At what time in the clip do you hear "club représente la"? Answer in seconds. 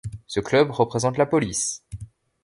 0.39-1.27